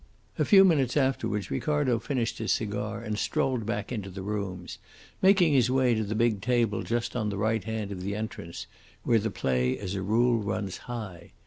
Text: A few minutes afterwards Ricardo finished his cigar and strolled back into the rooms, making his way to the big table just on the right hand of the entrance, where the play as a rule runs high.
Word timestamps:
A 0.39 0.45
few 0.45 0.65
minutes 0.65 0.97
afterwards 0.97 1.51
Ricardo 1.51 1.99
finished 1.99 2.39
his 2.39 2.51
cigar 2.51 3.03
and 3.03 3.19
strolled 3.19 3.67
back 3.67 3.91
into 3.91 4.09
the 4.09 4.23
rooms, 4.23 4.79
making 5.21 5.53
his 5.53 5.69
way 5.69 5.93
to 5.93 6.03
the 6.03 6.15
big 6.15 6.41
table 6.41 6.81
just 6.81 7.15
on 7.15 7.29
the 7.29 7.37
right 7.37 7.63
hand 7.65 7.91
of 7.91 8.01
the 8.01 8.15
entrance, 8.15 8.65
where 9.03 9.19
the 9.19 9.29
play 9.29 9.77
as 9.77 9.93
a 9.93 10.01
rule 10.01 10.39
runs 10.39 10.77
high. 10.89 11.33